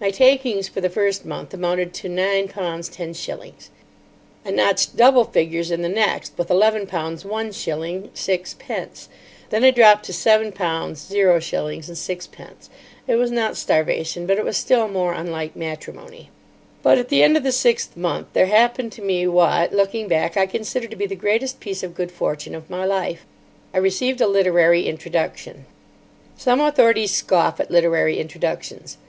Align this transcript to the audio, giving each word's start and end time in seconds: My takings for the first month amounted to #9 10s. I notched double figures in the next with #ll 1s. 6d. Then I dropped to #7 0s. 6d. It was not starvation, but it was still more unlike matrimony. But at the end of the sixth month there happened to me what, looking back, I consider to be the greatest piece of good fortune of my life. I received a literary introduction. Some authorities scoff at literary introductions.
My 0.00 0.12
takings 0.12 0.68
for 0.68 0.80
the 0.80 0.88
first 0.88 1.26
month 1.26 1.52
amounted 1.52 1.92
to 1.94 2.08
#9 2.08 2.48
10s. 2.52 3.68
I 4.46 4.50
notched 4.52 4.96
double 4.96 5.24
figures 5.24 5.72
in 5.72 5.82
the 5.82 5.88
next 5.88 6.34
with 6.38 6.52
#ll 6.52 6.60
1s. 6.62 7.24
6d. 7.24 9.08
Then 9.50 9.64
I 9.64 9.72
dropped 9.72 10.04
to 10.04 10.12
#7 10.12 10.52
0s. 10.52 11.10
6d. 11.10 12.68
It 13.08 13.16
was 13.16 13.30
not 13.32 13.56
starvation, 13.56 14.24
but 14.24 14.38
it 14.38 14.44
was 14.44 14.56
still 14.56 14.86
more 14.86 15.14
unlike 15.14 15.56
matrimony. 15.56 16.30
But 16.84 16.98
at 16.98 17.08
the 17.08 17.24
end 17.24 17.36
of 17.36 17.42
the 17.42 17.50
sixth 17.50 17.96
month 17.96 18.28
there 18.34 18.46
happened 18.46 18.92
to 18.92 19.02
me 19.02 19.26
what, 19.26 19.72
looking 19.72 20.06
back, 20.06 20.36
I 20.36 20.46
consider 20.46 20.86
to 20.86 20.94
be 20.94 21.06
the 21.06 21.16
greatest 21.16 21.58
piece 21.58 21.82
of 21.82 21.96
good 21.96 22.12
fortune 22.12 22.54
of 22.54 22.70
my 22.70 22.84
life. 22.84 23.26
I 23.74 23.78
received 23.78 24.20
a 24.20 24.28
literary 24.28 24.86
introduction. 24.86 25.66
Some 26.36 26.60
authorities 26.60 27.10
scoff 27.10 27.58
at 27.58 27.72
literary 27.72 28.20
introductions. 28.20 28.98